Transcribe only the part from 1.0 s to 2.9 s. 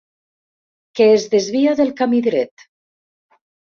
es desvia del camí dret.